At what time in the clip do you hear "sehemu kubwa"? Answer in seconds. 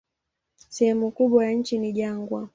0.69-1.45